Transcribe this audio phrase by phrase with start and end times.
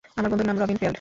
[0.17, 0.89] আমার বন্ধুর নাম রবিন ফেল্ড।